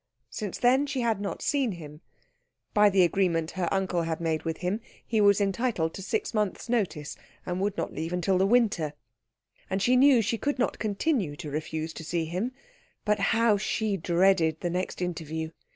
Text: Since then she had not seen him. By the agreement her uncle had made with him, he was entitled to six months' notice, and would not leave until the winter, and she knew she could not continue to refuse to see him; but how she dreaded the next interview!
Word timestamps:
Since 0.31 0.57
then 0.57 0.87
she 0.87 1.01
had 1.01 1.21
not 1.21 1.43
seen 1.43 1.73
him. 1.73 2.01
By 2.73 2.89
the 2.89 3.03
agreement 3.03 3.51
her 3.51 3.69
uncle 3.71 4.01
had 4.01 4.19
made 4.19 4.41
with 4.41 4.57
him, 4.57 4.81
he 5.05 5.21
was 5.21 5.39
entitled 5.39 5.93
to 5.93 6.01
six 6.01 6.33
months' 6.33 6.67
notice, 6.67 7.15
and 7.45 7.61
would 7.61 7.77
not 7.77 7.93
leave 7.93 8.11
until 8.11 8.39
the 8.39 8.47
winter, 8.47 8.93
and 9.69 9.79
she 9.79 9.95
knew 9.95 10.23
she 10.23 10.39
could 10.39 10.57
not 10.57 10.79
continue 10.79 11.35
to 11.35 11.51
refuse 11.51 11.93
to 11.93 12.03
see 12.03 12.25
him; 12.25 12.51
but 13.05 13.19
how 13.19 13.57
she 13.57 13.95
dreaded 13.95 14.61
the 14.61 14.71
next 14.71 15.03
interview! 15.03 15.51